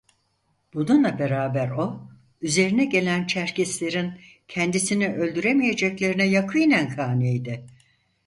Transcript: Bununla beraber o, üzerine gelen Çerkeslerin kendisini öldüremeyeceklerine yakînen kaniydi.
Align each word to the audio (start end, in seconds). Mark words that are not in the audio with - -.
Bununla 0.73 1.19
beraber 1.19 1.69
o, 1.71 2.07
üzerine 2.41 2.85
gelen 2.85 3.27
Çerkeslerin 3.27 4.13
kendisini 4.47 5.13
öldüremeyeceklerine 5.15 6.27
yakînen 6.27 6.89
kaniydi. 6.95 7.65